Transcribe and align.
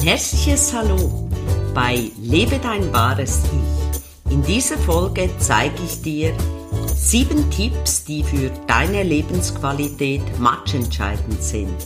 Ein 0.00 0.06
herzliches 0.06 0.72
Hallo 0.72 1.28
bei 1.74 2.10
Lebe 2.22 2.58
dein 2.58 2.90
wahres 2.90 3.42
Ich. 3.44 4.32
In 4.32 4.42
dieser 4.42 4.78
Folge 4.78 5.28
zeige 5.38 5.82
ich 5.84 6.00
dir 6.00 6.32
sieben 6.86 7.50
Tipps, 7.50 8.04
die 8.06 8.22
für 8.22 8.50
deine 8.66 9.02
Lebensqualität 9.02 10.22
matchentscheidend 10.38 11.42
sind. 11.42 11.76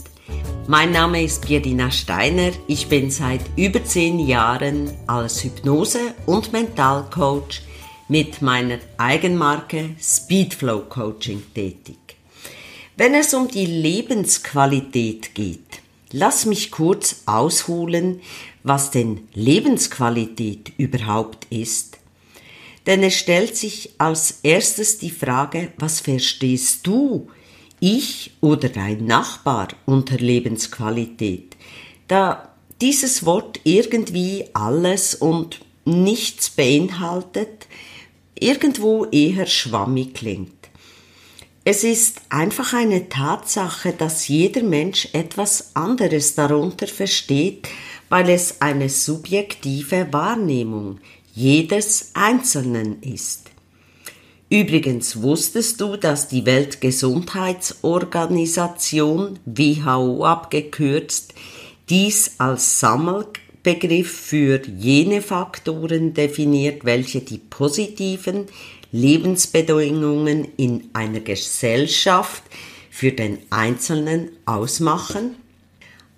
Mein 0.65 0.93
Name 0.93 1.23
ist 1.23 1.45
Birdina 1.45 1.91
Steiner. 1.91 2.51
Ich 2.67 2.87
bin 2.87 3.11
seit 3.11 3.41
über 3.57 3.83
zehn 3.83 4.19
Jahren 4.19 4.93
als 5.07 5.43
Hypnose- 5.43 6.13
und 6.25 6.53
Mentalcoach 6.53 7.63
mit 8.07 8.41
meiner 8.41 8.77
Eigenmarke 8.97 9.89
Speedflow 9.99 10.83
Coaching 10.87 11.43
tätig. 11.53 11.97
Wenn 12.95 13.13
es 13.13 13.33
um 13.33 13.49
die 13.49 13.65
Lebensqualität 13.65 15.35
geht, 15.35 15.84
lass 16.15 16.45
mich 16.45 16.71
kurz 16.71 17.23
ausholen, 17.25 18.21
was 18.63 18.89
denn 18.89 19.27
Lebensqualität 19.33 20.71
überhaupt 20.77 21.45
ist. 21.49 21.97
Denn 22.85 23.03
es 23.03 23.15
stellt 23.15 23.57
sich 23.57 23.91
als 23.97 24.39
erstes 24.43 24.97
die 24.97 25.11
Frage, 25.11 25.73
was 25.77 25.99
verstehst 25.99 26.87
du, 26.87 27.27
ich 27.81 28.31
oder 28.39 28.69
dein 28.69 29.05
Nachbar 29.05 29.67
unter 29.85 30.17
Lebensqualität? 30.17 31.57
Da 32.07 32.53
dieses 32.79 33.25
Wort 33.25 33.59
irgendwie 33.65 34.45
alles 34.53 35.15
und 35.15 35.59
nichts 35.83 36.49
beinhaltet, 36.49 37.67
irgendwo 38.39 39.05
eher 39.05 39.47
schwammig 39.47 40.13
klingt. 40.13 40.54
Es 41.67 41.83
ist 41.83 42.21
einfach 42.29 42.73
eine 42.73 43.09
Tatsache, 43.09 43.91
dass 43.91 44.27
jeder 44.27 44.61
Mensch 44.61 45.09
etwas 45.13 45.75
anderes 45.75 46.35
darunter 46.35 46.85
versteht, 46.85 47.67
weil 48.07 48.29
es 48.29 48.61
eine 48.61 48.87
subjektive 48.87 50.13
Wahrnehmung 50.13 50.99
jedes 51.33 52.11
Einzelnen 52.13 53.01
ist. 53.01 53.49
Übrigens 54.47 55.23
wusstest 55.23 55.81
du, 55.81 55.97
dass 55.97 56.27
die 56.27 56.45
Weltgesundheitsorganisation 56.45 59.39
WHO 59.45 60.23
abgekürzt 60.23 61.33
dies 61.89 62.35
als 62.37 62.79
Sammelbegriff 62.79 64.11
für 64.11 64.61
jene 64.67 65.23
Faktoren 65.23 66.13
definiert, 66.13 66.85
welche 66.85 67.21
die 67.21 67.39
positiven 67.39 68.45
Lebensbedingungen 68.95 70.47
in 70.55 70.89
einer 70.93 71.19
Gesellschaft 71.19 72.43
für 72.89 73.11
den 73.11 73.39
Einzelnen 73.49 74.29
ausmachen? 74.45 75.35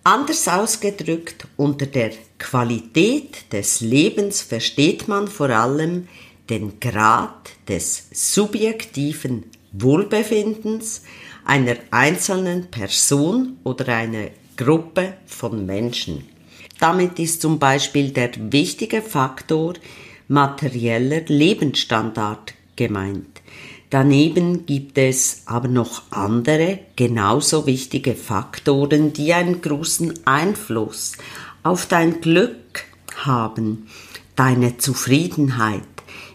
Anders 0.04 0.48
ausgedrückt, 0.48 1.48
unter 1.58 1.88
der 1.88 2.12
Qualität 2.38 3.52
des 3.52 3.82
Lebens 3.82 4.42
versteht 4.42 5.08
man 5.08 5.28
vor 5.28 5.50
allem 5.50 6.08
den 6.52 6.80
Grad 6.80 7.50
des 7.68 8.10
subjektiven 8.12 9.46
Wohlbefindens 9.72 11.02
einer 11.46 11.78
einzelnen 11.90 12.70
Person 12.70 13.58
oder 13.64 13.88
einer 13.88 14.28
Gruppe 14.56 15.14
von 15.26 15.66
Menschen. 15.66 16.26
Damit 16.80 17.18
ist 17.18 17.42
zum 17.42 17.58
Beispiel 17.58 18.12
der 18.12 18.32
wichtige 18.52 19.02
Faktor 19.02 19.74
materieller 20.28 21.22
Lebensstandard 21.28 22.54
gemeint. 22.78 23.42
Daneben 23.90 24.66
gibt 24.66 24.98
es 24.98 25.44
aber 25.46 25.68
noch 25.68 26.04
andere, 26.12 26.80
genauso 26.96 27.66
wichtige 27.66 28.16
Faktoren, 28.16 29.14
die 29.14 29.34
einen 29.34 29.62
großen 29.62 30.26
Einfluss 30.26 31.14
auf 31.64 31.86
dein 31.86 32.20
Glück 32.20 32.84
haben, 33.16 33.88
deine 34.36 34.78
Zufriedenheit, 34.78 35.84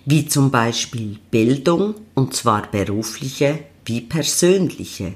wie 0.06 0.26
zum 0.26 0.50
Beispiel 0.50 1.18
Bildung, 1.30 1.94
und 2.14 2.34
zwar 2.34 2.70
berufliche 2.70 3.60
wie 3.84 4.00
persönliche. 4.00 5.14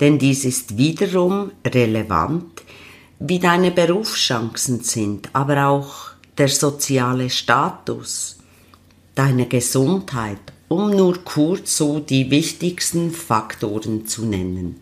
Denn 0.00 0.18
dies 0.18 0.44
ist 0.44 0.78
wiederum 0.78 1.52
relevant, 1.66 2.62
wie 3.18 3.38
deine 3.38 3.70
Berufschancen 3.70 4.82
sind, 4.82 5.28
aber 5.34 5.66
auch 5.66 6.10
der 6.38 6.48
soziale 6.48 7.30
Status, 7.30 8.38
deine 9.14 9.46
Gesundheit 9.46 10.52
um 10.68 10.90
nur 10.90 11.18
kurz 11.24 11.76
so 11.76 12.00
die 12.00 12.30
wichtigsten 12.30 13.10
Faktoren 13.10 14.06
zu 14.06 14.24
nennen. 14.24 14.76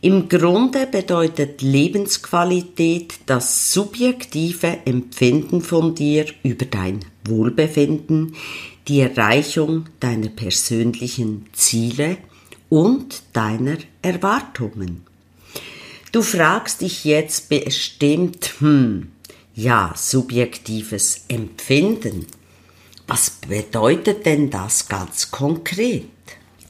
Im 0.00 0.28
Grunde 0.28 0.86
bedeutet 0.86 1.62
Lebensqualität 1.62 3.14
das 3.26 3.72
subjektive 3.72 4.78
Empfinden 4.84 5.62
von 5.62 5.94
dir 5.94 6.26
über 6.42 6.66
dein 6.66 7.00
Wohlbefinden, 7.24 8.36
die 8.86 9.00
Erreichung 9.00 9.86
deiner 9.98 10.28
persönlichen 10.28 11.46
Ziele 11.52 12.18
und 12.68 13.22
deiner 13.32 13.78
Erwartungen. 14.02 15.02
Du 16.12 16.22
fragst 16.22 16.82
dich 16.82 17.04
jetzt 17.04 17.48
bestimmt, 17.48 18.54
hm, 18.60 19.08
ja, 19.54 19.92
subjektives 19.96 21.24
Empfinden. 21.28 22.26
Was 23.06 23.30
bedeutet 23.30 24.26
denn 24.26 24.50
das 24.50 24.88
ganz 24.88 25.30
konkret? 25.30 26.08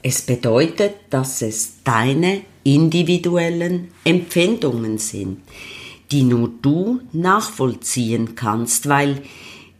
Es 0.03 0.23
bedeutet, 0.23 0.95
dass 1.11 1.41
es 1.41 1.83
deine 1.83 2.43
individuellen 2.63 3.89
Empfindungen 4.05 4.99
sind, 4.99 5.41
die 6.11 6.23
nur 6.23 6.51
du 6.61 7.01
nachvollziehen 7.13 8.35
kannst, 8.35 8.89
weil 8.89 9.23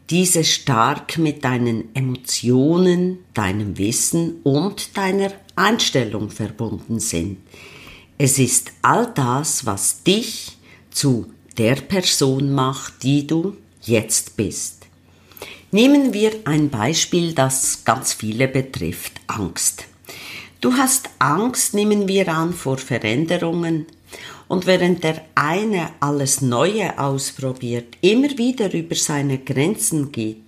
diese 0.09 0.43
stark 0.43 1.17
mit 1.17 1.43
deinen 1.43 1.93
Emotionen, 1.93 3.19
deinem 3.33 3.77
Wissen 3.77 4.41
und 4.43 4.97
deiner 4.97 5.31
Einstellung 5.55 6.29
verbunden 6.29 6.99
sind. 6.99 7.37
Es 8.17 8.39
ist 8.39 8.71
all 8.81 9.11
das, 9.13 9.65
was 9.65 10.03
dich 10.03 10.57
zu 10.89 11.27
der 11.57 11.75
Person 11.75 12.51
macht, 12.51 13.03
die 13.03 13.27
du 13.27 13.57
jetzt 13.83 14.37
bist. 14.37 14.76
Nehmen 15.71 16.13
wir 16.13 16.31
ein 16.45 16.69
Beispiel, 16.69 17.33
das 17.33 17.83
ganz 17.83 18.13
viele 18.13 18.47
betrifft, 18.47 19.19
Angst. 19.27 19.83
Du 20.61 20.73
hast 20.73 21.09
Angst, 21.19 21.73
nehmen 21.73 22.07
wir 22.07 22.29
an, 22.29 22.53
vor 22.53 22.77
Veränderungen. 22.77 23.85
Und 24.47 24.65
während 24.65 25.03
der 25.03 25.25
eine 25.35 25.89
alles 25.99 26.39
Neue 26.39 26.97
ausprobiert, 26.97 27.97
immer 27.99 28.37
wieder 28.37 28.73
über 28.73 28.95
seine 28.95 29.39
Grenzen 29.39 30.13
geht, 30.13 30.43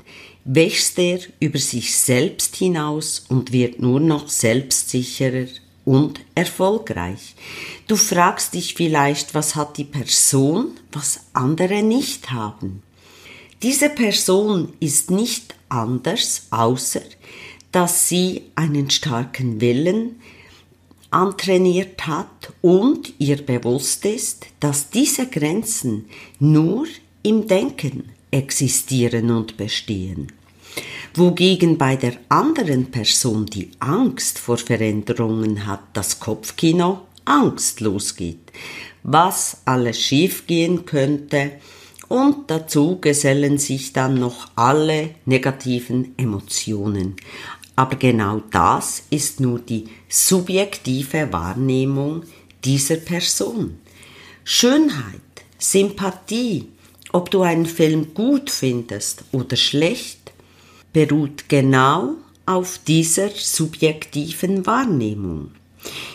wächst 0.46 0.97
er 0.97 1.19
über 1.41 1.59
sich 1.59 1.97
selbst 1.97 2.56
hinaus 2.56 3.25
und 3.28 3.51
wird 3.51 3.81
nur 3.81 4.00
noch 4.00 4.30
selbstsicherer 4.30 5.47
und 5.84 6.22
erfolgreich. 6.34 7.36
Du 7.88 7.97
fragst 7.97 8.53
dich 8.53 8.74
vielleicht, 8.74 9.36
was 9.36 9.57
hat 9.57 9.75
die 9.75 9.84
Person, 9.84 10.78
was 10.94 11.25
andere 11.34 11.84
nicht 11.84 12.31
haben. 12.31 12.84
Diese 13.61 13.89
Person 13.89 14.73
ist 14.79 15.11
nicht 15.11 15.53
anders, 15.67 16.47
außer 16.49 17.01
dass 17.71 18.07
sie 18.07 18.43
einen 18.55 18.89
starken 18.89 19.61
Willen 19.61 20.21
antrainiert 21.11 22.07
hat 22.07 22.53
und 22.61 23.13
ihr 23.19 23.37
bewusst 23.37 24.05
ist, 24.05 24.45
dass 24.59 24.89
diese 24.89 25.27
Grenzen 25.27 26.05
nur 26.39 26.87
im 27.21 27.47
Denken 27.47 28.09
existieren 28.31 29.29
und 29.29 29.57
bestehen. 29.57 30.31
Wogegen 31.15 31.77
bei 31.77 31.95
der 31.95 32.13
anderen 32.29 32.91
Person 32.91 33.45
die 33.45 33.71
Angst 33.79 34.39
vor 34.39 34.57
Veränderungen 34.57 35.67
hat, 35.67 35.81
das 35.93 36.19
Kopfkino 36.19 37.01
Angst 37.25 37.81
losgeht, 37.81 38.51
was 39.03 39.57
alles 39.65 39.99
schiefgehen 39.99 40.85
könnte, 40.85 41.51
und 42.09 42.50
dazu 42.50 43.00
gesellen 43.00 43.57
sich 43.57 43.94
dann 43.94 44.15
noch 44.15 44.50
alle 44.56 45.11
negativen 45.25 46.13
Emotionen. 46.17 47.15
Aber 47.75 47.95
genau 47.95 48.41
das 48.51 49.03
ist 49.09 49.39
nur 49.39 49.59
die 49.59 49.85
subjektive 50.09 51.31
Wahrnehmung 51.31 52.23
dieser 52.65 52.97
Person. 52.97 53.79
Schönheit, 54.44 55.21
Sympathie, 55.57 56.67
ob 57.13 57.31
du 57.31 57.44
einen 57.44 57.65
Film 57.65 58.13
gut 58.13 58.50
findest 58.50 59.23
oder 59.31 59.55
schlecht, 59.55 60.33
beruht 60.91 61.47
genau 61.47 62.15
auf 62.45 62.79
dieser 62.85 63.29
subjektiven 63.29 64.65
Wahrnehmung. 64.65 65.51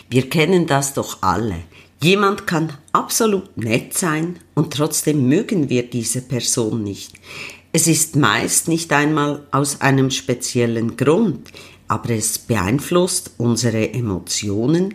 Wir 0.09 0.29
kennen 0.29 0.67
das 0.67 0.93
doch 0.93 1.23
alle. 1.23 1.63
Jemand 2.05 2.45
kann 2.45 2.71
absolut 2.91 3.57
nett 3.57 3.97
sein 3.97 4.37
und 4.53 4.71
trotzdem 4.71 5.27
mögen 5.27 5.71
wir 5.71 5.89
diese 5.89 6.21
Person 6.21 6.83
nicht. 6.83 7.13
Es 7.71 7.87
ist 7.87 8.15
meist 8.15 8.67
nicht 8.67 8.93
einmal 8.93 9.47
aus 9.49 9.81
einem 9.81 10.11
speziellen 10.11 10.97
Grund, 10.97 11.49
aber 11.87 12.11
es 12.11 12.37
beeinflusst 12.37 13.31
unsere 13.39 13.91
Emotionen 13.91 14.93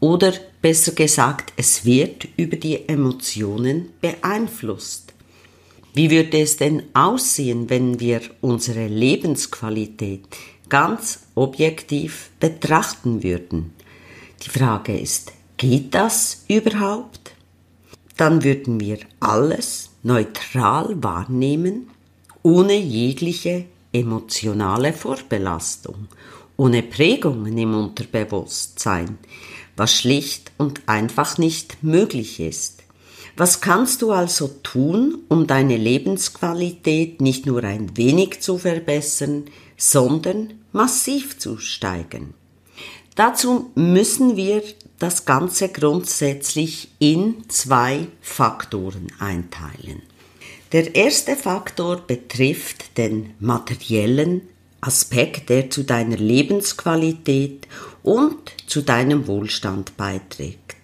oder 0.00 0.32
besser 0.60 0.90
gesagt, 0.90 1.52
es 1.56 1.84
wird 1.84 2.26
über 2.36 2.56
die 2.56 2.88
Emotionen 2.88 3.90
beeinflusst. 4.00 5.14
Wie 5.94 6.10
würde 6.10 6.40
es 6.40 6.56
denn 6.56 6.82
aussehen, 6.92 7.70
wenn 7.70 8.00
wir 8.00 8.20
unsere 8.40 8.88
Lebensqualität 8.88 10.26
ganz 10.68 11.20
objektiv 11.36 12.30
betrachten 12.40 13.22
würden? 13.22 13.74
Die 14.44 14.50
Frage 14.50 14.98
ist, 14.98 15.37
geht 15.58 15.94
das 15.94 16.44
überhaupt? 16.48 17.32
Dann 18.16 18.42
würden 18.42 18.80
wir 18.80 18.98
alles 19.20 19.90
neutral 20.02 21.02
wahrnehmen, 21.02 21.90
ohne 22.42 22.76
jegliche 22.76 23.66
emotionale 23.92 24.92
Vorbelastung, 24.92 26.08
ohne 26.56 26.82
Prägungen 26.82 27.56
im 27.58 27.74
Unterbewusstsein, 27.74 29.18
was 29.76 29.94
schlicht 29.94 30.52
und 30.56 30.82
einfach 30.86 31.38
nicht 31.38 31.82
möglich 31.82 32.40
ist. 32.40 32.82
Was 33.36 33.60
kannst 33.60 34.02
du 34.02 34.10
also 34.10 34.48
tun, 34.64 35.18
um 35.28 35.46
deine 35.46 35.76
Lebensqualität 35.76 37.20
nicht 37.20 37.46
nur 37.46 37.62
ein 37.62 37.96
wenig 37.96 38.40
zu 38.40 38.58
verbessern, 38.58 39.44
sondern 39.76 40.54
massiv 40.72 41.38
zu 41.38 41.58
steigern? 41.58 42.34
Dazu 43.14 43.70
müssen 43.76 44.36
wir 44.36 44.62
das 44.98 45.24
Ganze 45.24 45.68
grundsätzlich 45.68 46.90
in 46.98 47.48
zwei 47.48 48.08
Faktoren 48.20 49.08
einteilen. 49.18 50.02
Der 50.72 50.94
erste 50.94 51.36
Faktor 51.36 51.98
betrifft 51.98 52.98
den 52.98 53.34
materiellen 53.38 54.42
Aspekt, 54.80 55.48
der 55.48 55.70
zu 55.70 55.82
deiner 55.82 56.16
Lebensqualität 56.16 57.66
und 58.02 58.52
zu 58.66 58.82
deinem 58.82 59.26
Wohlstand 59.26 59.96
beiträgt. 59.96 60.76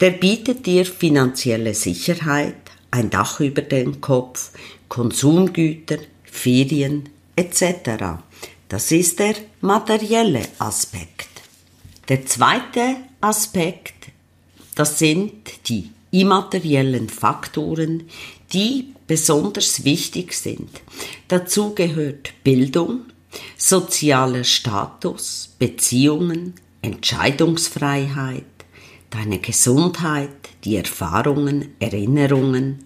Der 0.00 0.10
bietet 0.10 0.66
dir 0.66 0.86
finanzielle 0.86 1.74
Sicherheit, 1.74 2.54
ein 2.90 3.10
Dach 3.10 3.40
über 3.40 3.62
den 3.62 4.00
Kopf, 4.00 4.52
Konsumgüter, 4.88 5.98
Ferien 6.24 7.08
etc. 7.36 8.20
Das 8.68 8.92
ist 8.92 9.18
der 9.18 9.34
materielle 9.60 10.42
Aspekt. 10.58 11.28
Der 12.08 12.26
zweite 12.26 12.96
Aspekt, 13.24 14.08
das 14.74 14.98
sind 14.98 15.32
die 15.70 15.90
immateriellen 16.10 17.08
Faktoren, 17.08 18.02
die 18.52 18.92
besonders 19.06 19.84
wichtig 19.84 20.34
sind. 20.34 20.68
Dazu 21.28 21.74
gehört 21.74 22.34
Bildung, 22.44 23.06
sozialer 23.56 24.44
Status, 24.44 25.54
Beziehungen, 25.58 26.52
Entscheidungsfreiheit, 26.82 28.44
deine 29.08 29.38
Gesundheit, 29.38 30.50
die 30.64 30.76
Erfahrungen, 30.76 31.74
Erinnerungen, 31.80 32.84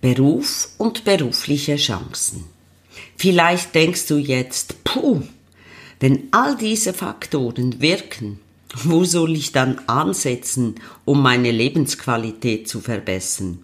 Beruf 0.00 0.70
und 0.78 1.04
berufliche 1.04 1.76
Chancen. 1.76 2.44
Vielleicht 3.16 3.72
denkst 3.76 4.08
du 4.08 4.16
jetzt, 4.16 4.82
puh, 4.82 5.22
wenn 6.00 6.24
all 6.32 6.56
diese 6.56 6.92
Faktoren 6.92 7.80
wirken, 7.80 8.40
wo 8.82 9.04
soll 9.04 9.36
ich 9.36 9.52
dann 9.52 9.80
ansetzen, 9.86 10.76
um 11.04 11.22
meine 11.22 11.50
Lebensqualität 11.50 12.68
zu 12.68 12.80
verbessern? 12.80 13.60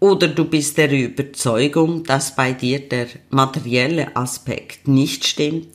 Oder 0.00 0.28
du 0.28 0.44
bist 0.44 0.78
der 0.78 0.92
Überzeugung, 0.92 2.04
dass 2.04 2.36
bei 2.36 2.52
dir 2.52 2.78
der 2.88 3.08
materielle 3.30 4.16
Aspekt 4.16 4.86
nicht 4.86 5.26
stimmt, 5.26 5.68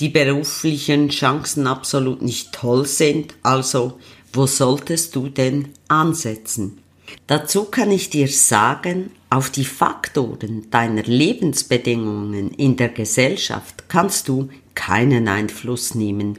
die 0.00 0.08
beruflichen 0.08 1.10
Chancen 1.10 1.66
absolut 1.68 2.20
nicht 2.20 2.52
toll 2.52 2.86
sind, 2.86 3.34
also 3.42 3.98
wo 4.32 4.46
solltest 4.46 5.14
du 5.14 5.28
denn 5.28 5.68
ansetzen? 5.86 6.78
Dazu 7.26 7.64
kann 7.64 7.90
ich 7.90 8.10
dir 8.10 8.28
sagen, 8.28 9.10
auf 9.30 9.50
die 9.50 9.64
Faktoren 9.64 10.70
deiner 10.70 11.02
Lebensbedingungen 11.02 12.50
in 12.52 12.76
der 12.76 12.88
Gesellschaft 12.88 13.84
kannst 13.88 14.28
du 14.28 14.48
keinen 14.74 15.28
Einfluss 15.28 15.94
nehmen. 15.94 16.38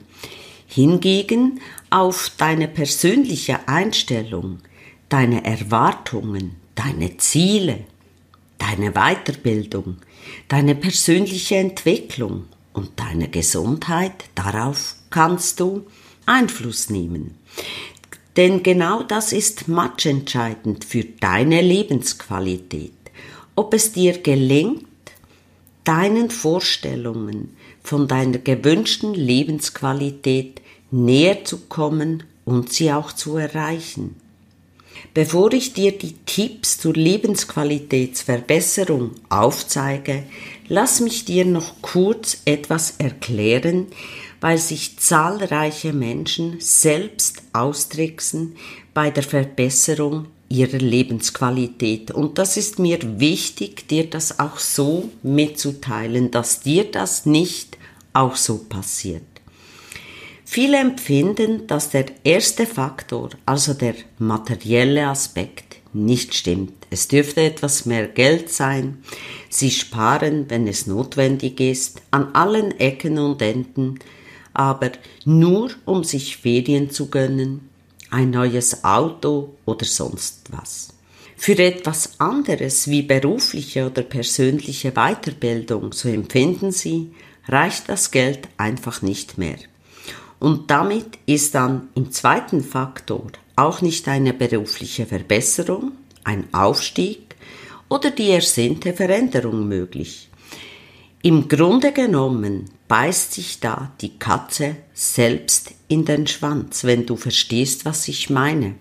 Hingegen 0.68 1.62
auf 1.90 2.32
deine 2.38 2.68
persönliche 2.68 3.68
Einstellung, 3.68 4.60
deine 5.10 5.44
Erwartungen, 5.44 6.56
deine 6.76 7.18
Ziele, 7.18 7.86
deine 8.58 8.94
Weiterbildung, 8.94 9.98
deine 10.48 10.76
persönliche 10.76 11.56
Entwicklung 11.56 12.46
und 12.74 12.92
deine 12.98 13.30
Gesundheit, 13.30 14.14
darauf 14.36 14.96
kannst 15.10 15.60
du 15.60 15.86
Einfluss 16.26 16.90
nehmen. 16.90 17.36
Denn 18.38 18.64
genau 18.64 19.04
das 19.04 19.34
ist 19.34 19.68
matchentscheidend 19.68 20.86
für 20.86 21.04
deine 21.04 21.62
Lebensqualität. 21.62 22.94
Ob 23.56 23.74
es 23.74 23.92
dir 23.92 24.20
gelingt, 24.20 24.86
deinen 25.84 26.30
Vorstellungen 26.30 27.58
von 27.82 28.08
deiner 28.08 28.38
gewünschten 28.38 29.14
Lebensqualität 29.14 30.62
näher 30.92 31.46
zu 31.46 31.60
kommen 31.68 32.24
und 32.46 32.74
sie 32.74 32.92
auch 32.92 33.12
zu 33.12 33.38
erreichen. 33.38 34.16
Bevor 35.14 35.54
ich 35.54 35.74
dir 35.74 35.96
die 35.98 36.14
Tipps 36.26 36.78
zur 36.78 36.94
Lebensqualitätsverbesserung 36.94 39.12
aufzeige, 39.30 40.24
lass 40.68 41.00
mich 41.00 41.24
dir 41.26 41.46
noch 41.46 41.82
kurz 41.82 42.40
etwas 42.46 42.96
erklären, 42.98 43.88
weil 44.42 44.58
sich 44.58 45.00
zahlreiche 45.00 45.94
Menschen 45.94 46.58
selbst 46.60 47.44
austricksen 47.54 48.56
bei 48.94 49.10
der 49.10 49.24
Verbesserung 49.24 50.26
ihrer 50.50 50.80
Lebensqualität. 50.80 52.12
Und 52.12 52.38
das 52.38 52.58
ist 52.58 52.80
mir 52.80 53.00
wichtig, 53.20 53.88
dir 53.88 54.10
das 54.10 54.40
auch 54.40 54.58
so 54.58 55.10
mitzuteilen, 55.24 56.32
dass 56.32 56.62
dir 56.62 56.86
das 56.86 57.26
nicht 57.26 57.78
auch 58.14 58.36
so 58.36 58.58
passiert. 58.58 59.22
Viele 60.52 60.80
empfinden, 60.80 61.68
dass 61.68 61.92
der 61.92 62.06
erste 62.24 62.66
Faktor, 62.66 63.30
also 63.46 63.76
der 63.76 63.94
materielle 64.18 65.06
Aspekt, 65.08 65.76
nicht 65.94 66.34
stimmt. 66.34 66.88
Es 66.90 67.08
dürfte 67.08 67.42
etwas 67.42 67.86
mehr 67.86 68.08
Geld 68.08 68.50
sein. 68.50 69.04
Sie 69.52 69.70
sparen, 69.70 70.46
wenn 70.50 70.68
es 70.68 70.88
notwendig 70.88 71.60
ist, 71.60 72.02
an 72.10 72.34
allen 72.34 72.72
Ecken 72.80 73.20
und 73.20 73.44
Enden, 73.44 74.00
aber 74.52 74.94
nur 75.24 75.70
um 75.86 76.04
sich 76.04 76.38
Ferien 76.38 76.90
zu 76.90 77.12
gönnen, 77.12 77.70
ein 78.10 78.32
neues 78.32 78.84
Auto 78.84 79.54
oder 79.66 79.86
sonst 79.86 80.48
was. 80.50 80.96
Für 81.38 81.60
etwas 81.60 82.20
anderes 82.20 82.88
wie 82.88 83.04
berufliche 83.04 83.86
oder 83.86 84.02
persönliche 84.02 84.94
Weiterbildung, 84.94 85.94
so 85.94 86.10
empfinden 86.10 86.72
sie, 86.72 87.12
reicht 87.48 87.88
das 87.88 88.10
Geld 88.10 88.48
einfach 88.58 89.04
nicht 89.04 89.38
mehr. 89.38 89.60
Und 90.40 90.72
damit 90.72 91.20
ist 91.26 91.56
dann 91.56 91.90
im 91.96 92.12
zweiten 92.12 92.64
Faktor 92.64 93.28
auch 93.56 93.82
nicht 93.82 94.08
eine 94.08 94.34
berufliche 94.34 95.06
Verbesserung, 95.06 95.92
ein 96.24 96.48
Aufstieg 96.54 97.36
oder 97.90 98.12
die 98.12 98.30
ersehnte 98.30 98.94
Veränderung 98.94 99.68
möglich. 99.68 100.30
Im 101.22 101.50
Grunde 101.50 101.92
genommen 101.92 102.70
beißt 102.88 103.34
sich 103.34 103.60
da 103.60 103.92
die 104.00 104.18
Katze 104.18 104.78
selbst 104.94 105.74
in 105.90 106.06
den 106.06 106.28
Schwanz, 106.28 106.86
wenn 106.86 107.06
du 107.06 107.18
verstehst, 107.18 107.84
was 107.84 108.08
ich 108.08 108.30
meine. 108.30 108.76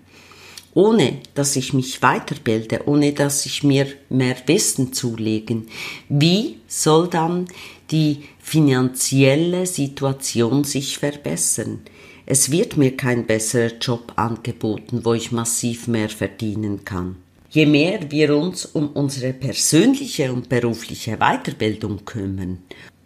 Ohne 0.73 1.19
dass 1.33 1.57
ich 1.57 1.73
mich 1.73 2.01
weiterbilde, 2.01 2.83
ohne 2.85 3.11
dass 3.11 3.45
ich 3.45 3.63
mir 3.63 3.87
mehr 4.09 4.37
Wissen 4.45 4.93
zulegen, 4.93 5.67
wie 6.07 6.59
soll 6.67 7.09
dann 7.09 7.47
die 7.91 8.23
finanzielle 8.39 9.65
Situation 9.65 10.63
sich 10.63 10.97
verbessern? 10.97 11.81
Es 12.25 12.51
wird 12.51 12.77
mir 12.77 12.95
kein 12.95 13.25
besserer 13.25 13.77
Job 13.81 14.13
angeboten, 14.15 15.01
wo 15.03 15.13
ich 15.13 15.31
massiv 15.31 15.87
mehr 15.87 16.09
verdienen 16.09 16.85
kann. 16.85 17.15
Je 17.49 17.65
mehr 17.65 18.11
wir 18.11 18.35
uns 18.35 18.65
um 18.65 18.89
unsere 18.89 19.33
persönliche 19.33 20.31
und 20.31 20.49
berufliche 20.49 21.17
Weiterbildung 21.17 22.05
kümmern 22.05 22.59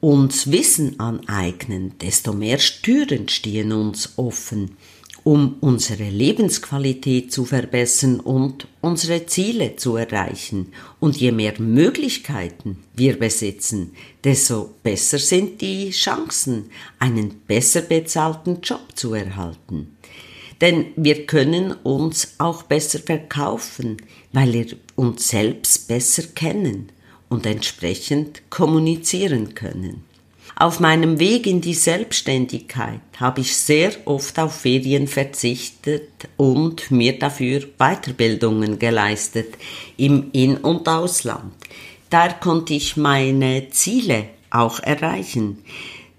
uns 0.04 0.52
Wissen 0.52 1.00
aneignen, 1.00 1.94
desto 2.02 2.34
mehr 2.34 2.58
Türen 2.58 3.30
stehen 3.30 3.72
uns 3.72 4.18
offen, 4.18 4.72
um 5.24 5.56
unsere 5.62 6.10
Lebensqualität 6.10 7.32
zu 7.32 7.46
verbessern 7.46 8.20
und 8.20 8.68
unsere 8.82 9.26
Ziele 9.26 9.76
zu 9.78 9.96
erreichen. 9.96 10.74
Und 11.00 11.18
je 11.18 11.32
mehr 11.32 11.60
Möglichkeiten 11.60 12.84
wir 12.94 13.18
besitzen, 13.18 13.94
desto 14.24 14.72
besser 14.84 15.20
sind 15.20 15.62
die 15.62 15.92
Chancen, 15.92 16.70
einen 17.00 17.42
besser 17.48 17.82
bezahlten 17.82 18.60
Job 18.62 18.88
zu 18.96 19.14
erhalten. 19.14 19.96
Denn 20.60 20.88
wir 20.96 21.26
können 21.26 21.72
uns 21.84 22.36
auch 22.38 22.64
besser 22.64 23.00
verkaufen, 23.00 23.98
weil 24.34 24.54
wir 24.54 24.68
uns 24.96 25.30
selbst 25.30 25.88
besser 25.88 26.24
kennen 26.36 26.90
und 27.30 27.46
entsprechend 27.46 28.50
kommunizieren 28.50 29.56
können. 29.56 30.04
Auf 30.56 30.80
meinem 30.80 31.20
Weg 31.20 31.48
in 31.48 31.62
die 31.62 31.74
Selbstständigkeit 31.74 33.02
habe 33.18 33.42
ich 33.42 33.58
sehr 33.58 33.92
oft 34.06 34.38
auf 34.38 34.62
Ferien 34.62 35.08
verzichtet 35.08 36.10
und 36.38 36.92
mir 36.92 37.18
dafür 37.18 37.62
Weiterbildungen 37.80 38.78
geleistet 38.78 39.56
im 39.98 40.30
In- 40.32 40.58
und 40.58 40.88
Ausland. 40.88 41.54
Da 42.12 42.30
konnte 42.30 42.76
ich 42.76 42.98
meine 42.98 43.70
Ziele 43.72 44.26
auch 44.52 44.80
erreichen. 44.80 45.64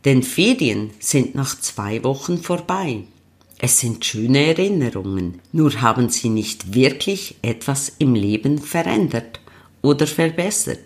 Denn 0.05 0.25
Ferien 0.25 0.91
sind 0.99 1.37
nach 1.37 1.59
zwei 1.61 2.03
Wochen 2.03 2.39
vorbei. 2.39 3.05
Es 3.59 3.79
sind 3.79 4.05
schöne 4.05 4.49
Erinnerungen, 4.49 5.41
nur 5.53 5.81
haben 5.81 6.11
sie 6.11 6.29
nicht 6.29 6.75
wirklich 6.75 7.37
etwas 7.41 7.93
im 7.99 8.15
Leben 8.15 8.59
verändert 8.59 9.41
oder 9.81 10.07
verbessert. 10.07 10.81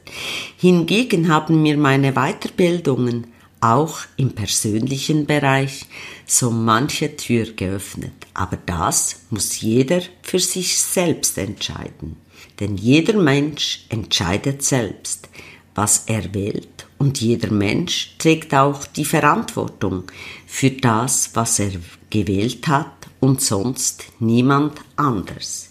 Hingegen 0.58 1.28
haben 1.28 1.62
mir 1.62 1.78
meine 1.78 2.12
Weiterbildungen 2.12 3.26
auch 3.60 4.00
im 4.16 4.32
persönlichen 4.32 5.26
Bereich 5.26 5.86
so 6.26 6.50
manche 6.50 7.16
Tür 7.16 7.46
geöffnet. 7.52 8.26
Aber 8.34 8.58
das 8.64 9.20
muss 9.30 9.60
jeder 9.60 10.00
für 10.22 10.38
sich 10.38 10.78
selbst 10.78 11.38
entscheiden. 11.38 12.16
Denn 12.60 12.76
jeder 12.76 13.18
Mensch 13.18 13.86
entscheidet 13.88 14.62
selbst, 14.62 15.28
was 15.74 16.04
er 16.06 16.34
wählt 16.34 16.78
und 16.98 17.20
jeder 17.20 17.52
Mensch 17.52 18.16
trägt 18.18 18.54
auch 18.54 18.84
die 18.84 19.04
Verantwortung 19.04 20.04
für 20.46 20.70
das, 20.70 21.30
was 21.34 21.60
er 21.60 21.70
gewählt 22.10 22.66
hat 22.66 22.92
und 23.20 23.40
sonst 23.40 24.04
niemand 24.18 24.80
anders. 24.96 25.70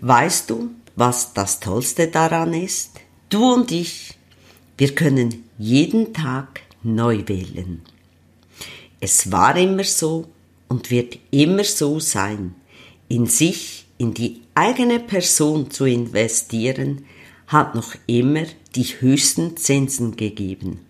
Weißt 0.00 0.50
du, 0.50 0.70
was 0.96 1.34
das 1.34 1.60
Tollste 1.60 2.08
daran 2.08 2.54
ist? 2.54 2.92
Du 3.28 3.52
und 3.52 3.70
ich, 3.70 4.14
wir 4.76 4.94
können 4.94 5.48
jeden 5.58 6.12
Tag 6.12 6.60
neu 6.84 7.22
wählen. 7.26 7.82
Es 9.00 9.30
war 9.32 9.56
immer 9.56 9.84
so 9.84 10.28
und 10.68 10.90
wird 10.90 11.18
immer 11.30 11.64
so 11.64 12.00
sein. 12.00 12.54
In 13.08 13.26
sich, 13.26 13.86
in 13.98 14.14
die 14.14 14.40
eigene 14.54 15.00
Person 15.00 15.70
zu 15.70 15.84
investieren, 15.84 17.04
hat 17.46 17.74
noch 17.74 17.94
immer 18.06 18.44
die 18.74 18.84
höchsten 18.84 19.56
Zinsen 19.56 20.16
gegeben. 20.16 20.80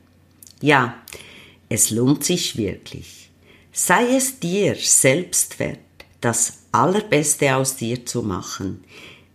Ja, 0.61 0.94
es 1.68 1.90
lohnt 1.90 2.22
sich 2.22 2.56
wirklich. 2.56 3.30
Sei 3.72 4.14
es 4.16 4.38
dir 4.38 4.76
selbst 4.76 5.58
wert, 5.58 5.78
das 6.20 6.58
Allerbeste 6.70 7.56
aus 7.56 7.76
dir 7.76 8.06
zu 8.06 8.22
machen, 8.22 8.84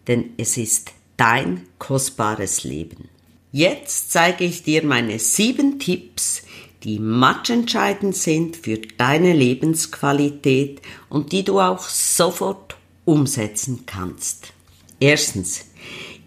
denn 0.08 0.32
es 0.38 0.58
ist 0.58 0.92
dein 1.18 1.64
kostbares 1.80 2.64
Leben. 2.64 3.10
Jetzt 3.52 4.12
zeige 4.12 4.46
ich 4.46 4.64
dir 4.64 4.84
meine 4.84 5.20
sieben 5.20 5.80
Tipps, 5.80 6.44
die 6.84 7.00
matchentscheidend 7.00 8.16
sind 8.16 8.56
für 8.56 8.78
deine 8.78 9.34
Lebensqualität 9.34 10.82
und 11.10 11.32
die 11.32 11.44
du 11.44 11.60
auch 11.60 11.82
sofort 11.82 12.78
umsetzen 13.06 13.84
kannst. 13.86 14.54
Erstens, 15.00 15.66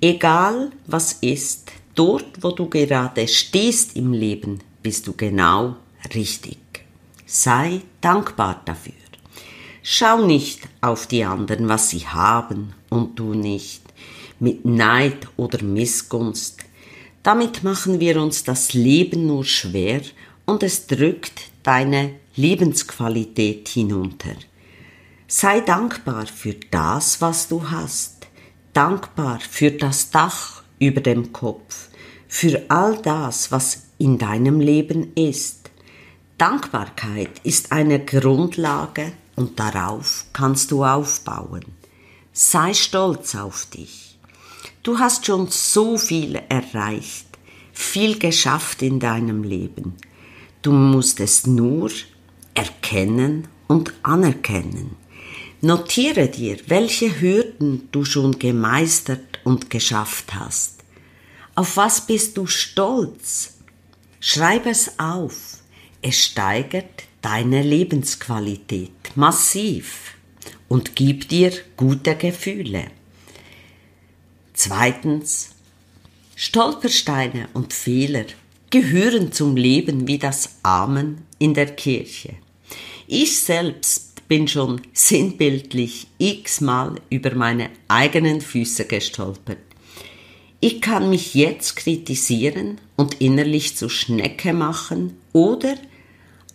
egal 0.00 0.70
was 0.86 1.12
ist, 1.14 1.72
dort 1.94 2.42
wo 2.42 2.50
du 2.50 2.68
gerade 2.68 3.28
stehst 3.28 3.96
im 3.96 4.12
Leben, 4.12 4.60
bist 4.82 5.06
du 5.06 5.12
genau 5.12 5.76
richtig. 6.14 6.58
Sei 7.26 7.80
dankbar 8.00 8.62
dafür. 8.64 8.94
Schau 9.82 10.26
nicht 10.26 10.68
auf 10.80 11.06
die 11.06 11.24
anderen, 11.24 11.68
was 11.68 11.90
sie 11.90 12.06
haben 12.06 12.74
und 12.90 13.18
du 13.18 13.34
nicht, 13.34 13.82
mit 14.38 14.64
Neid 14.64 15.28
oder 15.36 15.62
Missgunst. 15.62 16.60
Damit 17.22 17.62
machen 17.62 18.00
wir 18.00 18.20
uns 18.20 18.44
das 18.44 18.72
Leben 18.72 19.26
nur 19.26 19.44
schwer 19.44 20.00
und 20.50 20.64
es 20.64 20.88
drückt 20.88 21.42
deine 21.62 22.16
Lebensqualität 22.34 23.68
hinunter. 23.68 24.34
Sei 25.28 25.60
dankbar 25.60 26.26
für 26.26 26.54
das, 26.72 27.20
was 27.20 27.46
du 27.46 27.70
hast, 27.70 28.26
dankbar 28.72 29.38
für 29.38 29.70
das 29.70 30.10
Dach 30.10 30.64
über 30.80 31.02
dem 31.02 31.32
Kopf, 31.32 31.88
für 32.26 32.64
all 32.68 33.00
das, 33.00 33.52
was 33.52 33.82
in 33.98 34.18
deinem 34.18 34.58
Leben 34.58 35.12
ist. 35.14 35.70
Dankbarkeit 36.36 37.30
ist 37.44 37.70
eine 37.70 38.04
Grundlage 38.04 39.12
und 39.36 39.60
darauf 39.60 40.24
kannst 40.32 40.72
du 40.72 40.84
aufbauen. 40.84 41.64
Sei 42.32 42.74
stolz 42.74 43.36
auf 43.36 43.66
dich. 43.66 44.18
Du 44.82 44.98
hast 44.98 45.26
schon 45.26 45.46
so 45.46 45.96
viel 45.96 46.40
erreicht, 46.48 47.26
viel 47.72 48.18
geschafft 48.18 48.82
in 48.82 48.98
deinem 48.98 49.44
Leben. 49.44 49.94
Du 50.62 50.72
musst 50.72 51.20
es 51.20 51.46
nur 51.46 51.90
erkennen 52.54 53.48
und 53.66 53.92
anerkennen. 54.02 54.96
Notiere 55.62 56.28
dir, 56.28 56.58
welche 56.66 57.20
Hürden 57.20 57.88
du 57.92 58.04
schon 58.04 58.38
gemeistert 58.38 59.40
und 59.44 59.70
geschafft 59.70 60.34
hast. 60.34 60.80
Auf 61.54 61.76
was 61.76 62.06
bist 62.06 62.36
du 62.36 62.46
stolz? 62.46 63.54
Schreib 64.20 64.66
es 64.66 64.98
auf. 64.98 65.58
Es 66.02 66.24
steigert 66.24 67.04
deine 67.22 67.62
Lebensqualität 67.62 69.16
massiv 69.16 70.14
und 70.68 70.96
gibt 70.96 71.30
dir 71.30 71.52
gute 71.76 72.16
Gefühle. 72.16 72.90
Zweitens, 74.54 75.50
Stolpersteine 76.36 77.48
und 77.52 77.72
Fehler 77.74 78.24
gehören 78.70 79.32
zum 79.32 79.56
Leben 79.56 80.06
wie 80.06 80.18
das 80.18 80.56
Amen 80.62 81.22
in 81.38 81.54
der 81.54 81.66
Kirche. 81.66 82.34
Ich 83.06 83.40
selbst 83.40 84.28
bin 84.28 84.46
schon 84.46 84.80
sinnbildlich 84.92 86.06
x-mal 86.18 86.94
über 87.10 87.34
meine 87.34 87.70
eigenen 87.88 88.40
Füße 88.40 88.84
gestolpert. 88.84 89.58
Ich 90.60 90.80
kann 90.80 91.10
mich 91.10 91.34
jetzt 91.34 91.74
kritisieren 91.74 92.78
und 92.96 93.20
innerlich 93.20 93.76
zu 93.76 93.88
Schnecke 93.88 94.52
machen 94.52 95.16
oder 95.32 95.74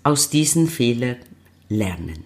aus 0.03 0.29
diesen 0.29 0.69
Fehlern 0.69 1.17
lernen. 1.67 2.23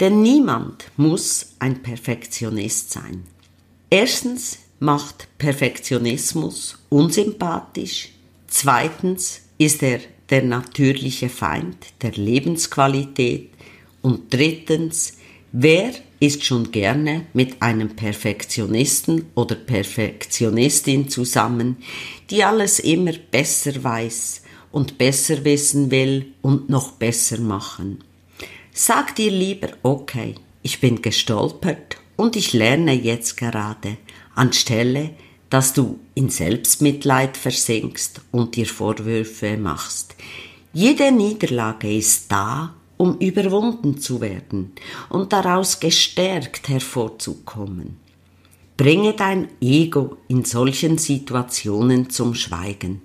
Denn 0.00 0.20
niemand 0.20 0.90
muss 0.96 1.54
ein 1.58 1.82
Perfektionist 1.82 2.90
sein. 2.90 3.24
Erstens 3.88 4.58
macht 4.78 5.28
Perfektionismus 5.38 6.78
unsympathisch, 6.88 8.10
Zweitens 8.50 9.42
ist 9.58 9.80
er 9.82 10.00
der 10.28 10.42
natürliche 10.42 11.28
Feind 11.28 11.76
der 12.02 12.12
Lebensqualität. 12.12 13.50
Und 14.02 14.34
drittens, 14.34 15.18
wer 15.52 15.92
ist 16.18 16.44
schon 16.44 16.72
gerne 16.72 17.26
mit 17.32 17.62
einem 17.62 17.94
Perfektionisten 17.94 19.26
oder 19.36 19.54
Perfektionistin 19.54 21.08
zusammen, 21.08 21.76
die 22.28 22.42
alles 22.42 22.80
immer 22.80 23.12
besser 23.12 23.82
weiß 23.82 24.42
und 24.72 24.98
besser 24.98 25.44
wissen 25.44 25.92
will 25.92 26.32
und 26.42 26.68
noch 26.68 26.92
besser 26.92 27.38
machen? 27.38 28.02
Sag 28.72 29.14
dir 29.14 29.30
lieber, 29.30 29.68
okay, 29.84 30.34
ich 30.62 30.80
bin 30.80 31.02
gestolpert 31.02 31.98
und 32.16 32.34
ich 32.34 32.52
lerne 32.52 32.94
jetzt 32.94 33.36
gerade, 33.36 33.96
anstelle 34.34 35.10
dass 35.50 35.72
du 35.72 35.98
in 36.14 36.30
Selbstmitleid 36.30 37.36
versinkst 37.36 38.20
und 38.30 38.54
dir 38.54 38.66
Vorwürfe 38.66 39.56
machst. 39.56 40.14
Jede 40.72 41.10
Niederlage 41.10 41.92
ist 41.92 42.30
da, 42.30 42.74
um 42.96 43.18
überwunden 43.18 43.98
zu 43.98 44.20
werden 44.20 44.72
und 45.08 45.32
daraus 45.32 45.80
gestärkt 45.80 46.68
hervorzukommen. 46.68 47.98
Bringe 48.76 49.14
dein 49.14 49.48
Ego 49.60 50.18
in 50.28 50.44
solchen 50.44 50.96
Situationen 50.96 52.10
zum 52.10 52.34
Schweigen, 52.34 53.02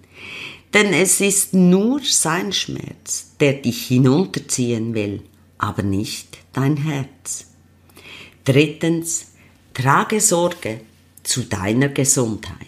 denn 0.73 0.93
es 0.93 1.21
ist 1.21 1.53
nur 1.53 2.01
sein 2.03 2.53
Schmerz, 2.53 3.31
der 3.39 3.53
dich 3.53 3.87
hinunterziehen 3.87 4.93
will, 4.93 5.21
aber 5.57 5.83
nicht 5.83 6.37
dein 6.53 6.77
Herz. 6.77 7.47
Drittens, 8.43 9.31
trage 9.73 10.21
Sorge 10.21 10.81
zu 11.25 11.43
deiner 11.43 11.89
Gesundheit. 11.89 12.67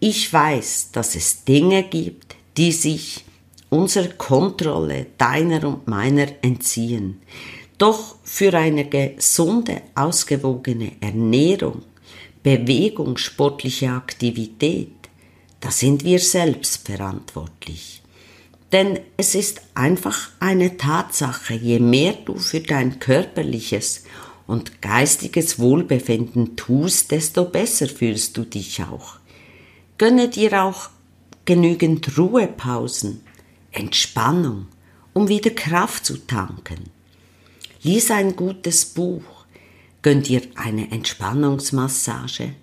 Ich 0.00 0.32
weiß, 0.32 0.90
dass 0.92 1.14
es 1.14 1.44
Dinge 1.44 1.84
gibt, 1.84 2.36
die 2.56 2.72
sich 2.72 3.24
unserer 3.70 4.08
Kontrolle, 4.08 5.06
deiner 5.18 5.66
und 5.66 5.88
meiner 5.88 6.26
entziehen. 6.42 7.20
Doch 7.78 8.16
für 8.22 8.54
eine 8.54 8.88
gesunde, 8.88 9.82
ausgewogene 9.94 10.92
Ernährung, 11.00 11.82
Bewegung, 12.42 13.16
sportliche 13.16 13.90
Aktivität, 13.90 14.92
da 15.60 15.70
sind 15.70 16.04
wir 16.04 16.18
selbst 16.18 16.86
verantwortlich. 16.86 18.02
Denn 18.70 19.00
es 19.16 19.34
ist 19.34 19.62
einfach 19.74 20.30
eine 20.40 20.76
Tatsache, 20.76 21.54
je 21.54 21.78
mehr 21.78 22.12
du 22.12 22.36
für 22.36 22.60
dein 22.60 22.98
körperliches 22.98 24.04
und 24.46 24.82
geistiges 24.82 25.58
Wohlbefinden 25.58 26.56
tust, 26.56 27.10
desto 27.10 27.44
besser 27.44 27.88
fühlst 27.88 28.36
du 28.36 28.44
dich 28.44 28.82
auch. 28.82 29.16
Gönne 29.98 30.28
dir 30.28 30.64
auch 30.64 30.90
genügend 31.44 32.18
Ruhepausen. 32.18 33.20
Entspannung, 33.72 34.66
um 35.12 35.28
wieder 35.28 35.50
Kraft 35.50 36.06
zu 36.06 36.18
tanken. 36.26 36.90
Lies 37.82 38.10
ein 38.10 38.36
gutes 38.36 38.84
Buch, 38.84 39.46
gönn 40.02 40.22
dir 40.22 40.42
eine 40.54 40.90
Entspannungsmassage 40.90 42.54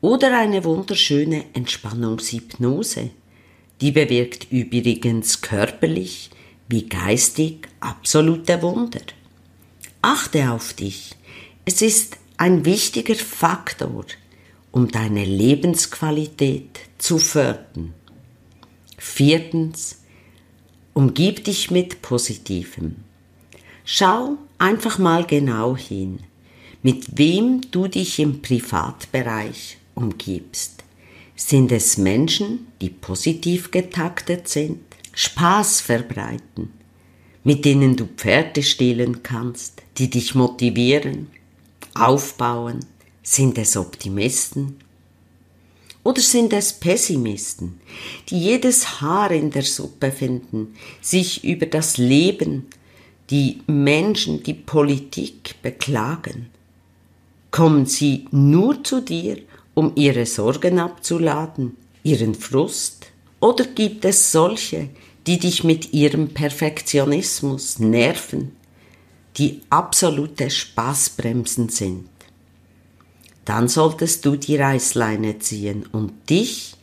oder 0.00 0.36
eine 0.36 0.64
wunderschöne 0.64 1.44
Entspannungshypnose. 1.54 3.10
Die 3.80 3.92
bewirkt 3.92 4.50
übrigens 4.50 5.40
körperlich 5.40 6.30
wie 6.68 6.88
geistig 6.88 7.68
absolute 7.80 8.60
Wunder. 8.62 9.00
Achte 10.04 10.50
auf 10.50 10.72
dich. 10.72 11.14
Es 11.64 11.80
ist 11.80 12.18
ein 12.36 12.64
wichtiger 12.64 13.14
Faktor, 13.14 14.04
um 14.72 14.88
deine 14.88 15.24
Lebensqualität 15.24 16.80
zu 16.98 17.18
fördern. 17.18 17.94
Viertens, 18.98 20.00
umgib 20.92 21.44
dich 21.44 21.70
mit 21.70 22.02
Positivem. 22.02 22.96
Schau 23.84 24.38
einfach 24.58 24.98
mal 24.98 25.24
genau 25.24 25.76
hin, 25.76 26.18
mit 26.82 27.16
wem 27.16 27.60
du 27.70 27.86
dich 27.86 28.18
im 28.18 28.42
Privatbereich 28.42 29.78
umgibst. 29.94 30.82
Sind 31.36 31.70
es 31.70 31.96
Menschen, 31.96 32.66
die 32.80 32.90
positiv 32.90 33.70
getaktet 33.70 34.48
sind, 34.48 34.80
Spaß 35.14 35.80
verbreiten, 35.80 36.72
mit 37.44 37.64
denen 37.64 37.96
du 37.96 38.06
Pferde 38.06 38.62
stehlen 38.62 39.22
kannst, 39.22 39.82
die 39.98 40.10
dich 40.10 40.34
motivieren, 40.34 41.28
aufbauen? 41.94 42.80
Sind 43.22 43.58
es 43.58 43.76
Optimisten? 43.76 44.76
Oder 46.04 46.20
sind 46.20 46.52
es 46.52 46.72
Pessimisten, 46.72 47.80
die 48.28 48.38
jedes 48.38 49.00
Haar 49.00 49.30
in 49.30 49.50
der 49.50 49.62
Suppe 49.62 50.10
finden, 50.10 50.74
sich 51.00 51.44
über 51.44 51.66
das 51.66 51.96
Leben, 51.96 52.66
die 53.30 53.60
Menschen, 53.68 54.42
die 54.42 54.54
Politik 54.54 55.54
beklagen? 55.62 56.50
Kommen 57.52 57.86
sie 57.86 58.26
nur 58.32 58.82
zu 58.82 59.00
dir, 59.00 59.38
um 59.74 59.92
ihre 59.94 60.26
Sorgen 60.26 60.80
abzuladen, 60.80 61.76
ihren 62.02 62.34
Frust? 62.34 63.06
Oder 63.38 63.64
gibt 63.66 64.04
es 64.04 64.32
solche, 64.32 64.88
die 65.26 65.38
dich 65.38 65.64
mit 65.64 65.92
ihrem 65.92 66.30
Perfektionismus 66.30 67.78
nerven, 67.78 68.56
die 69.36 69.62
absolute 69.70 70.50
Spaßbremsen 70.50 71.68
sind. 71.68 72.08
Dann 73.44 73.68
solltest 73.68 74.24
du 74.24 74.36
die 74.36 74.56
Reißleine 74.56 75.38
ziehen 75.38 75.86
und 75.90 76.28
dich, 76.30 76.74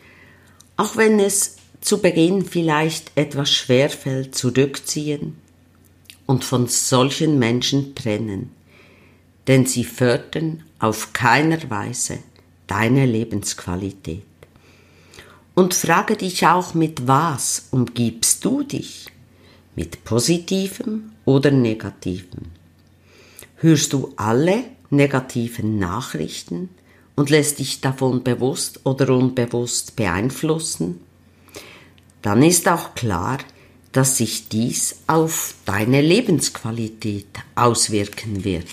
auch 0.77 0.98
wenn 0.98 1.19
es 1.19 1.58
zu 1.81 2.01
Beginn 2.01 2.46
vielleicht 2.46 3.12
etwas 3.15 3.50
schwer 3.51 3.89
fällt, 3.89 4.36
zurückziehen 4.36 5.38
und 6.25 6.43
von 6.43 6.67
solchen 6.67 7.39
Menschen 7.39 7.96
trennen, 7.96 8.51
denn 9.48 9.65
sie 9.65 9.84
fördern 9.84 10.63
auf 10.79 11.13
keiner 11.13 11.69
Weise 11.69 12.19
deine 12.67 13.05
Lebensqualität. 13.05 14.28
Und 15.59 15.73
frage 15.73 16.15
dich 16.15 16.47
auch, 16.47 16.73
mit 16.73 17.05
was 17.05 17.67
umgibst 17.71 18.45
du 18.45 18.63
dich? 18.63 19.07
Mit 19.75 20.05
positivem 20.05 21.11
oder 21.25 21.51
negativem? 21.51 22.43
Hörst 23.57 23.91
du 23.91 24.13
alle 24.15 24.63
negativen 24.89 25.77
Nachrichten 25.77 26.69
und 27.17 27.29
lässt 27.29 27.59
dich 27.59 27.81
davon 27.81 28.23
bewusst 28.23 28.85
oder 28.85 29.09
unbewusst 29.09 29.97
beeinflussen? 29.97 31.01
Dann 32.21 32.41
ist 32.41 32.69
auch 32.69 32.95
klar, 32.95 33.39
dass 33.91 34.15
sich 34.15 34.47
dies 34.47 35.01
auf 35.07 35.55
deine 35.65 35.99
Lebensqualität 35.99 37.37
auswirken 37.55 38.45
wird. 38.45 38.65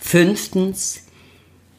Fünftens, 0.00 1.00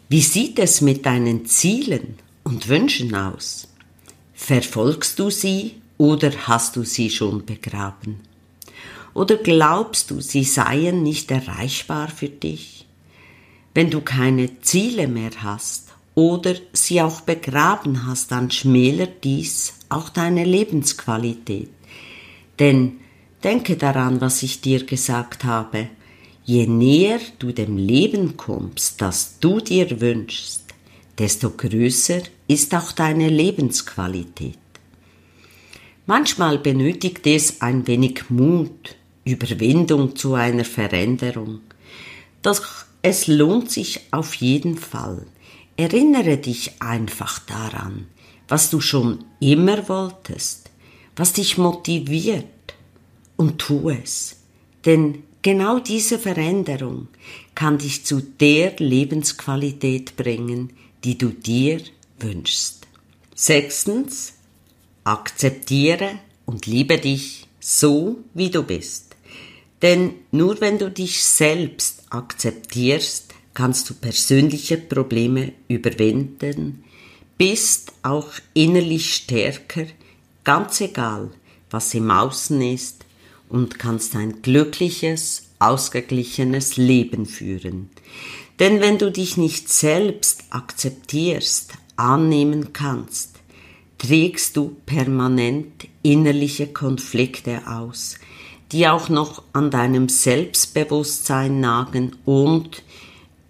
wie 0.10 0.22
sieht 0.22 0.60
es 0.60 0.82
mit 0.82 1.06
deinen 1.06 1.46
Zielen 1.46 2.18
und 2.44 2.68
Wünschen 2.68 3.16
aus? 3.16 3.70
Verfolgst 4.36 5.18
du 5.18 5.30
sie 5.30 5.76
oder 5.98 6.32
hast 6.46 6.76
du 6.76 6.84
sie 6.84 7.10
schon 7.10 7.46
begraben? 7.46 8.20
Oder 9.14 9.38
glaubst 9.38 10.12
du, 10.12 10.20
sie 10.20 10.44
seien 10.44 11.04
nicht 11.04 11.32
erreichbar 11.32 12.10
für 12.10 12.28
dich? 12.28 12.86
Wenn 13.74 13.90
du 13.90 14.02
keine 14.02 14.60
Ziele 14.62 15.08
mehr 15.08 15.32
hast 15.38 15.94
oder 16.16 16.56
sie 16.74 17.02
auch 17.02 17.22
begraben 17.22 18.06
hast, 18.06 18.32
dann 18.32 18.52
schmälert 18.52 19.24
dies 19.24 19.74
auch 19.88 20.10
deine 20.10 20.44
Lebensqualität. 20.44 21.70
Denn 22.60 23.00
denke 23.44 23.78
daran, 23.78 24.20
was 24.20 24.44
ich 24.44 24.60
dir 24.60 24.86
gesagt 24.86 25.46
habe. 25.46 25.88
Je 26.44 26.68
näher 26.68 27.20
du 27.40 27.52
dem 27.52 27.78
Leben 27.78 28.38
kommst, 28.38 29.02
das 29.02 29.40
du 29.40 29.60
dir 29.60 30.02
wünschst, 30.02 30.64
desto 31.18 31.50
größer 31.52 32.22
ist 32.48 32.74
auch 32.76 32.92
deine 32.92 33.30
Lebensqualität. 33.30 34.58
Manchmal 36.06 36.60
benötigt 36.60 37.26
es 37.26 37.62
ein 37.62 37.88
wenig 37.88 38.30
Mut, 38.30 38.96
Überwindung 39.24 40.16
zu 40.16 40.36
einer 40.36 40.66
Veränderung. 40.66 41.62
Doch 42.44 42.64
es 43.02 43.26
lohnt 43.28 43.72
sich 43.72 44.02
auf 44.12 44.36
jeden 44.36 44.78
Fall. 44.78 45.26
Erinnere 45.78 46.38
dich 46.38 46.80
einfach 46.80 47.40
daran, 47.40 48.06
was 48.48 48.70
du 48.70 48.82
schon 48.82 49.26
immer 49.40 49.90
wolltest, 49.90 50.70
was 51.16 51.34
dich 51.34 51.58
motiviert 51.58 52.46
und 53.36 53.60
tu 53.60 53.90
es. 53.90 54.38
Denn 54.86 55.24
genau 55.42 55.80
diese 55.80 56.20
Veränderung 56.20 57.08
kann 57.56 57.80
dich 57.80 58.06
zu 58.06 58.22
der 58.22 58.76
Lebensqualität 58.78 60.16
bringen, 60.16 60.72
die 61.04 61.18
du 61.18 61.30
dir 61.30 61.82
wünschst. 62.20 62.88
Sechstens, 63.34 64.34
akzeptiere 65.04 66.20
und 66.46 66.66
liebe 66.66 66.98
dich 66.98 67.48
so, 67.60 68.18
wie 68.34 68.50
du 68.50 68.64
bist. 68.64 69.16
Denn 69.82 70.14
nur 70.32 70.62
wenn 70.62 70.78
du 70.78 70.90
dich 70.90 71.24
selbst 71.24 72.04
akzeptierst, 72.10 73.34
kannst 73.54 73.90
du 73.90 73.94
persönliche 73.94 74.78
Probleme 74.78 75.54
überwinden, 75.68 76.84
bist 77.38 77.94
auch 78.04 78.30
innerlich 78.54 79.14
stärker, 79.14 79.86
ganz 80.44 80.82
egal, 80.82 81.32
was 81.70 81.94
im 81.94 82.12
Außen 82.12 82.62
ist, 82.62 83.06
und 83.50 83.78
kannst 83.78 84.16
ein 84.16 84.42
glückliches, 84.42 85.44
ausgeglichenes 85.60 86.78
Leben 86.78 87.26
führen. 87.26 87.90
Denn 88.60 88.82
wenn 88.82 88.98
du 88.98 89.12
dich 89.12 89.38
nicht 89.38 89.70
selbst 89.70 90.46
akzeptierst, 90.50 91.74
annehmen 91.98 92.74
kannst, 92.74 93.40
trägst 93.98 94.58
du 94.58 94.76
permanent 94.86 95.88
innerliche 96.04 96.68
Konflikte 96.68 97.68
aus, 97.68 98.16
die 98.72 98.88
auch 98.88 99.10
noch 99.10 99.44
an 99.54 99.72
deinem 99.72 100.10
Selbstbewusstsein 100.10 101.60
nagen 101.60 102.16
und 102.26 102.84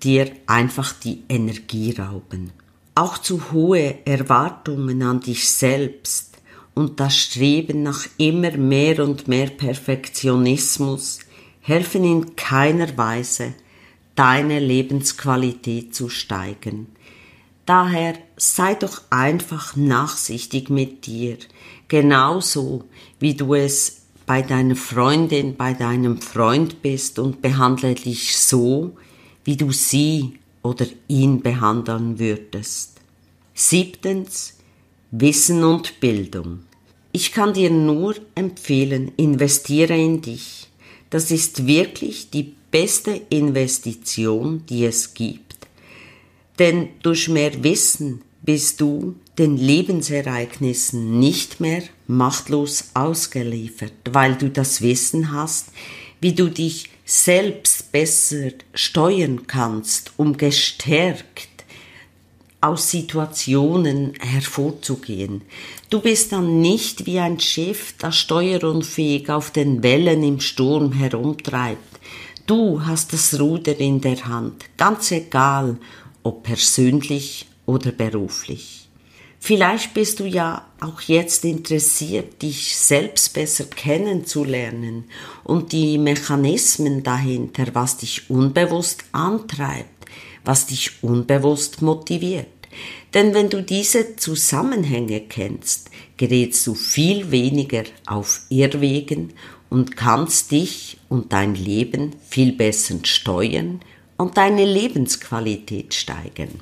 dir 0.03 0.31
einfach 0.45 0.93
die 0.93 1.23
Energie 1.29 1.95
rauben. 1.97 2.51
Auch 2.93 3.17
zu 3.17 3.51
hohe 3.51 4.05
Erwartungen 4.05 5.01
an 5.01 5.19
dich 5.19 5.49
selbst 5.49 6.37
und 6.75 6.99
das 6.99 7.17
Streben 7.17 7.83
nach 7.83 8.05
immer 8.17 8.51
mehr 8.51 9.03
und 9.03 9.27
mehr 9.27 9.47
Perfektionismus 9.47 11.19
helfen 11.61 12.03
in 12.03 12.35
keiner 12.35 12.95
Weise, 12.97 13.53
deine 14.13 14.59
Lebensqualität 14.59 15.95
zu 15.95 16.09
steigern. 16.09 16.87
Daher 17.65 18.15
sei 18.37 18.75
doch 18.75 19.01
einfach 19.09 19.75
nachsichtig 19.75 20.69
mit 20.69 21.07
dir, 21.07 21.37
genauso 21.87 22.83
wie 23.19 23.33
du 23.33 23.55
es 23.55 24.01
bei 24.25 24.41
deiner 24.41 24.75
Freundin, 24.75 25.55
bei 25.55 25.73
deinem 25.73 26.21
Freund 26.21 26.81
bist 26.81 27.19
und 27.19 27.41
behandle 27.41 27.95
dich 27.95 28.37
so, 28.37 28.95
wie 29.43 29.57
du 29.57 29.71
sie 29.71 30.39
oder 30.63 30.85
ihn 31.07 31.41
behandeln 31.41 32.19
würdest. 32.19 33.01
Siebtens, 33.53 34.55
Wissen 35.11 35.63
und 35.63 35.99
Bildung. 35.99 36.61
Ich 37.11 37.31
kann 37.31 37.53
dir 37.53 37.69
nur 37.69 38.15
empfehlen, 38.33 39.11
investiere 39.15 39.95
in 39.95 40.21
dich. 40.21 40.67
Das 41.09 41.31
ist 41.31 41.65
wirklich 41.65 42.29
die 42.29 42.55
beste 42.71 43.21
Investition, 43.29 44.63
die 44.67 44.85
es 44.85 45.13
gibt. 45.13 45.44
Denn 46.59 46.89
durch 47.01 47.27
mehr 47.27 47.63
Wissen 47.63 48.21
bist 48.41 48.79
du 48.81 49.15
den 49.37 49.57
Lebensereignissen 49.57 51.19
nicht 51.19 51.59
mehr 51.59 51.83
machtlos 52.07 52.91
ausgeliefert, 52.93 53.93
weil 54.11 54.35
du 54.35 54.49
das 54.49 54.81
Wissen 54.81 55.31
hast, 55.31 55.69
wie 56.21 56.33
du 56.33 56.49
dich 56.49 56.89
selbst 57.05 57.91
besser 57.91 58.51
steuern 58.73 59.45
kannst, 59.47 60.13
um 60.17 60.37
gestärkt 60.37 61.49
aus 62.61 62.89
Situationen 62.89 64.13
hervorzugehen. 64.19 65.43
Du 65.89 65.99
bist 66.01 66.31
dann 66.31 66.61
nicht 66.61 67.05
wie 67.05 67.19
ein 67.19 67.39
Schiff, 67.39 67.93
das 67.99 68.15
steuerunfähig 68.15 69.29
auf 69.29 69.51
den 69.51 69.83
Wellen 69.83 70.23
im 70.23 70.39
Sturm 70.39 70.91
herumtreibt. 70.93 71.99
Du 72.47 72.83
hast 72.83 73.13
das 73.13 73.39
Ruder 73.39 73.79
in 73.79 74.01
der 74.01 74.25
Hand, 74.25 74.65
ganz 74.77 75.11
egal, 75.11 75.77
ob 76.25 76.43
persönlich 76.43 77.45
oder 77.67 77.91
beruflich. 77.91 78.89
Vielleicht 79.39 79.93
bist 79.93 80.19
du 80.19 80.25
ja 80.25 80.65
auch 80.81 81.01
jetzt 81.01 81.45
interessiert, 81.45 82.41
dich 82.41 82.75
selbst 82.75 83.33
besser 83.35 83.65
kennenzulernen 83.65 85.03
und 85.43 85.71
die 85.71 85.99
Mechanismen 85.99 87.03
dahinter, 87.03 87.67
was 87.73 87.97
dich 87.97 88.27
unbewusst 88.29 89.05
antreibt, 89.11 90.05
was 90.43 90.65
dich 90.65 91.03
unbewusst 91.03 91.83
motiviert. 91.83 92.47
Denn 93.13 93.35
wenn 93.35 93.51
du 93.51 93.61
diese 93.61 94.15
Zusammenhänge 94.15 95.21
kennst, 95.21 95.91
gerätst 96.17 96.65
du 96.65 96.73
viel 96.73 97.29
weniger 97.29 97.83
auf 98.07 98.41
Irrwegen 98.49 99.33
und 99.69 99.95
kannst 99.95 100.51
dich 100.51 100.97
und 101.07 101.33
dein 101.33 101.53
Leben 101.53 102.15
viel 102.27 102.51
besser 102.53 102.95
steuern 103.03 103.81
und 104.17 104.37
deine 104.37 104.65
Lebensqualität 104.65 105.93
steigern. 105.93 106.59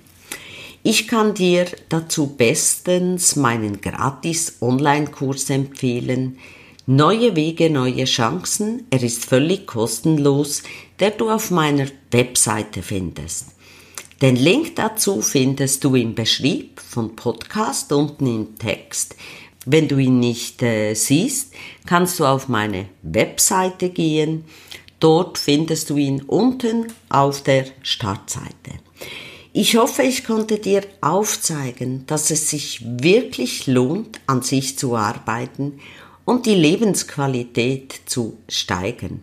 Ich 0.84 1.08
kann 1.08 1.34
dir 1.34 1.66
dazu 1.88 2.28
bestens 2.28 3.38
meinen 3.38 3.80
gratis 3.80 4.58
Online-Kurs 4.60 5.50
empfehlen. 5.50 6.38
Neue 6.86 7.38
Wege, 7.38 7.70
neue 7.70 8.04
Chancen. 8.04 8.86
Er 8.90 9.02
ist 9.02 9.24
völlig 9.24 9.66
kostenlos, 9.66 10.64
der 11.00 11.12
du 11.12 11.30
auf 11.30 11.52
meiner 11.52 11.88
Webseite 12.12 12.82
findest. 12.82 13.48
Den 14.22 14.36
Link 14.36 14.76
dazu 14.76 15.22
findest 15.22 15.84
du 15.86 15.96
im 15.96 16.16
Beschrieb 16.16 16.82
von 16.82 17.16
Podcast 17.16 17.94
unten 17.94 18.28
im 18.28 18.58
Text. 18.58 19.16
Wenn 19.66 19.88
du 19.88 19.98
ihn 19.98 20.20
nicht 20.20 20.62
äh, 20.62 20.94
siehst, 20.94 21.54
kannst 21.86 22.20
du 22.20 22.26
auf 22.26 22.50
meine 22.50 22.88
Webseite 23.02 23.90
gehen. 23.90 24.44
Dort 25.04 25.38
findest 25.38 25.90
du 25.90 25.98
ihn 25.98 26.22
unten 26.22 26.88
auf 27.10 27.44
der 27.44 27.66
Startseite. 27.82 28.80
Ich 29.52 29.76
hoffe, 29.76 30.04
ich 30.04 30.24
konnte 30.24 30.60
dir 30.60 30.84
aufzeigen, 31.02 32.06
dass 32.08 32.32
es 32.32 32.50
sich 32.50 32.82
wirklich 32.86 33.68
lohnt, 33.68 34.22
an 34.28 34.44
sich 34.44 34.78
zu 34.78 34.96
arbeiten 34.96 35.82
und 36.24 36.46
die 36.46 36.56
Lebensqualität 36.56 38.00
zu 38.06 38.38
steigern. 38.48 39.22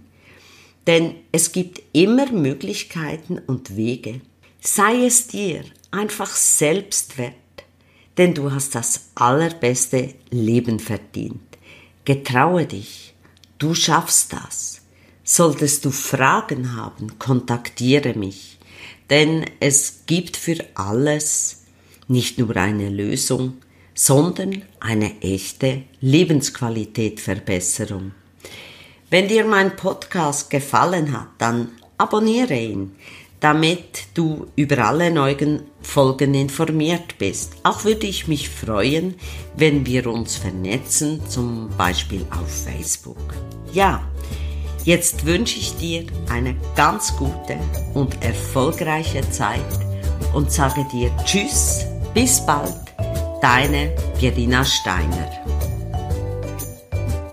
Denn 0.87 1.15
es 1.33 1.53
gibt 1.53 1.81
immer 1.95 2.31
Möglichkeiten 2.31 3.39
und 3.47 3.75
Wege, 3.75 4.21
Sei 4.63 5.07
es 5.07 5.27
dir 5.27 5.65
einfach 5.91 6.29
selbst 6.37 7.17
wert, 7.17 7.33
denn 8.19 8.35
du 8.35 8.53
hast 8.53 8.75
das 8.75 9.09
allerbeste 9.15 10.15
Leben 10.29 10.79
verdient. 10.79 11.41
Getraue 12.05 12.67
dich, 12.67 13.15
du 13.59 13.75
schaffst 13.75 14.35
das. 14.35 14.80
Solltest 15.33 15.85
du 15.85 15.93
Fragen 15.93 16.75
haben, 16.75 17.17
kontaktiere 17.21 18.15
mich, 18.15 18.59
denn 19.11 19.45
es 19.61 20.01
gibt 20.07 20.37
für 20.37 20.57
alles 20.75 21.67
nicht 22.09 22.41
nur 22.41 22.57
eine 22.57 22.89
Lösung, 22.89 23.59
sondern 23.95 24.63
eine 24.81 25.23
echte 25.23 25.85
Lebensqualitätverbesserung. 26.01 28.11
Wenn 29.09 29.29
dir 29.29 29.45
mein 29.45 29.77
Podcast 29.77 30.51
gefallen 30.51 31.13
hat, 31.13 31.29
dann 31.39 31.69
abonniere 31.97 32.59
ihn 32.59 32.97
damit 33.41 34.09
du 34.13 34.49
über 34.55 34.87
alle 34.87 35.11
neuen 35.11 35.63
Folgen 35.81 36.35
informiert 36.35 37.17
bist. 37.17 37.55
Auch 37.63 37.85
würde 37.85 38.07
ich 38.07 38.29
mich 38.29 38.51
freuen, 38.51 39.15
wenn 39.57 39.87
wir 39.87 40.09
uns 40.09 40.37
vernetzen, 40.37 41.23
zum 41.27 41.71
Beispiel 41.79 42.27
auf 42.31 42.65
Facebook. 42.65 43.33
Ja, 43.73 44.03
jetzt 44.85 45.27
wünsche 45.27 45.59
ich 45.59 45.77
dir 45.77 46.07
eine 46.31 46.55
ganz 46.77 47.17
gute 47.17 47.59
und 47.95 48.23
erfolgreiche 48.23 49.29
Zeit 49.31 49.61
und 50.35 50.51
sage 50.51 50.87
dir 50.93 51.11
Tschüss, 51.25 51.85
bis 52.15 52.45
bald, 52.45 52.75
deine 53.41 53.93
Pierina 54.19 54.65
Steiner. 54.65 55.80